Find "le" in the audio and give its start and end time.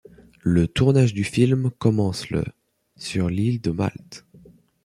0.41-0.67, 2.31-2.43